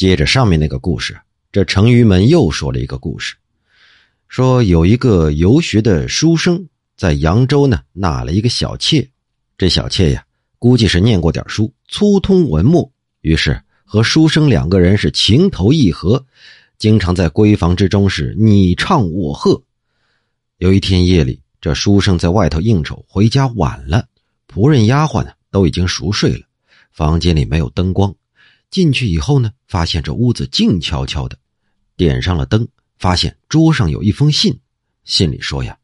[0.00, 1.20] 接着上面那个故事，
[1.52, 3.36] 这成鱼们又说了一个故事，
[4.28, 9.06] 说有一个游学的书生在扬州呢纳了一个小妾，
[9.58, 10.24] 这小妾呀
[10.58, 12.90] 估计是念过点书，粗通文墨，
[13.20, 16.24] 于是和书生两个人是情投意合，
[16.78, 19.62] 经常在闺房之中是你唱我和。
[20.56, 24.06] 有一天夜里，这书生在外头应酬，回家晚了，
[24.48, 26.46] 仆人丫鬟呢都已经熟睡了，
[26.90, 28.14] 房间里没有灯光。
[28.70, 31.36] 进去以后呢，发现这屋子静悄悄的，
[31.96, 32.68] 点上了灯，
[32.98, 34.60] 发现桌上有一封信，
[35.04, 35.76] 信里说呀：“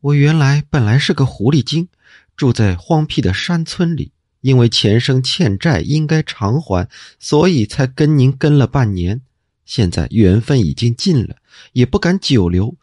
[0.00, 1.88] 我原来本来是个狐狸精，
[2.36, 9.20] 住在荒僻的山村里，因为前生欠债应该偿还，所以才跟您跟了半年。
[9.64, 11.36] 现在缘分已经尽了，
[11.72, 12.76] 也不敢久留。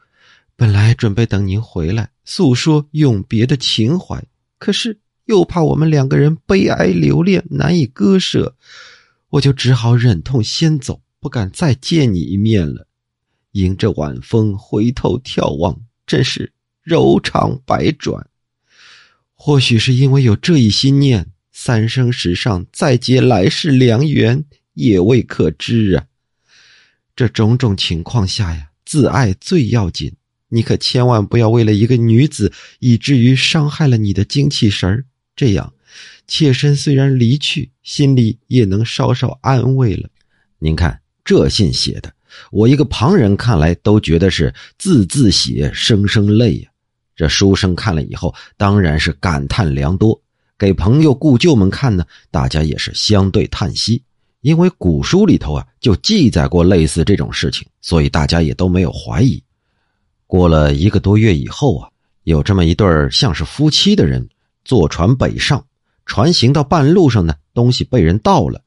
[0.57, 4.23] 本来准备等您回来诉说永别的情怀，
[4.59, 8.55] 可是又怕我们两个人悲哀留恋，难以割舍。”
[9.29, 12.87] 我就只好忍痛先走，不敢再见你一面了。
[13.51, 18.27] 迎着晚风回头眺望，真是柔肠百转。
[19.33, 26.05] 或许是因为有这一心念，三生石上再结来世良缘也未可知啊。
[27.15, 30.13] 这种种情况下呀，自爱最要紧。
[30.49, 35.73] 你可千万不要为了一个女子，以至于伤害了你的精气神儿这样。
[36.27, 40.09] 妾身虽然离去，心里也能稍稍安慰了。
[40.59, 42.11] 您看这信写的，
[42.51, 46.69] 我一个旁人看来都觉得是字字血，声声泪呀。
[47.15, 50.21] 这书生看了以后，当然是感叹良多。
[50.57, 54.01] 给朋友故旧们看呢，大家也是相对叹息。
[54.41, 59.41] 因为古书里头啊，就记载过类似这种事情，所以大家也都没有怀疑。
[60.27, 61.89] 过了一个多月以后啊，
[62.23, 64.27] 有这么一对像是夫妻的人
[64.63, 65.65] 坐船北上。
[66.05, 68.61] 船行到半路上呢，东西被人盗了，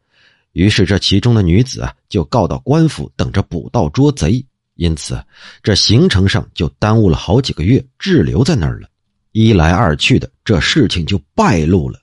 [0.53, 4.45] 于是这其中的女子啊就告到官府，等着捕盗捉贼。
[4.75, 5.21] 因此，
[5.63, 8.89] 这行程上就耽误了好几个月，滞留在那儿了。
[9.33, 12.01] 一来二去的，这事情就败露了。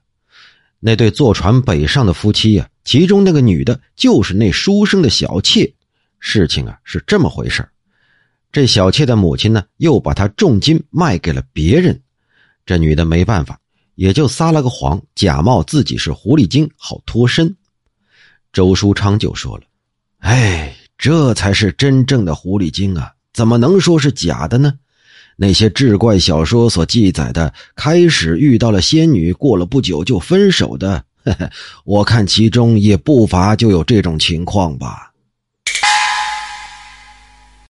[0.79, 5.71] 那对坐船北上的夫妻呀，其中那个女的就是那书生的小妾。
[6.19, 7.67] 事情啊是这么回事
[8.51, 12.01] 这小妾的母亲呢，又把她重金卖给了别人，
[12.65, 13.59] 这女的没办法。
[13.95, 17.55] 也就撒了个谎，假冒自己是狐狸精，好脱身。
[18.53, 19.63] 周书昌就说了
[20.19, 23.11] ：“哎，这才是真正的狐狸精啊！
[23.33, 24.73] 怎么能说是假的呢？
[25.37, 31.51] 那些志怪小说所记载的，开始遇到了仙女，过了不久就分手的，呵 呵
[31.83, 35.11] 我看其中也不乏就有这种情况吧。”